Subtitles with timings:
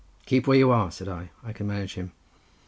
[0.25, 2.11] "'Keep where you are,' said I, 'I can manage him.